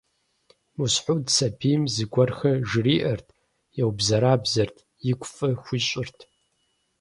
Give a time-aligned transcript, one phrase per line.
[0.77, 3.27] Мысхьуд сабийм зыгуэрхэр жыриӀэрт,
[3.81, 4.77] еубзэрабзэрт,
[5.09, 6.17] игу фӀы хуищӀырт.